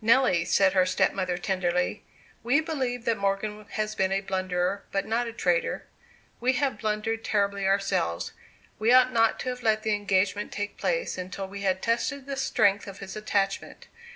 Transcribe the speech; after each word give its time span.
"Nelly," 0.00 0.44
said 0.44 0.74
her 0.74 0.86
stepmother, 0.86 1.36
tenderly, 1.36 2.04
"we 2.44 2.60
believe 2.60 3.04
that 3.04 3.18
Morgan 3.18 3.66
has 3.70 3.96
been 3.96 4.12
a 4.12 4.20
blunderer, 4.20 4.84
but 4.92 5.06
not 5.08 5.26
a 5.26 5.32
traitor. 5.32 5.86
We 6.38 6.52
have 6.52 6.78
blundered 6.78 7.24
terribly 7.24 7.66
ourselves. 7.66 8.32
We 8.78 8.92
ought 8.92 9.10
not 9.12 9.40
to 9.40 9.48
have 9.48 9.64
let 9.64 9.82
the 9.82 9.96
engagement 9.96 10.52
take 10.52 10.78
place 10.78 11.18
until 11.18 11.48
we 11.48 11.62
had 11.62 11.82
tested 11.82 12.26
the 12.26 12.36
strength 12.36 12.86
of 12.86 13.00
his 13.00 13.16
attachment. 13.16 13.88